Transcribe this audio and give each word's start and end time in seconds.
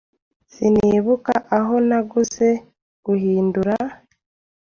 Sinibuka 0.53 1.33
aho 1.57 1.73
naguze. 1.87 2.47
(guhindura) 3.05 3.75